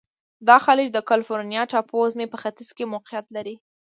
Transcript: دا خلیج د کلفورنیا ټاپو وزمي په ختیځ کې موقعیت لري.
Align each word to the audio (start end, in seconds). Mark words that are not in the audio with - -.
دا 0.47 0.57
خلیج 0.65 0.89
د 0.93 0.99
کلفورنیا 1.09 1.61
ټاپو 1.71 1.95
وزمي 2.01 2.27
په 2.29 2.37
ختیځ 2.43 2.69
کې 2.77 2.91
موقعیت 2.93 3.25
لري. 3.35 3.55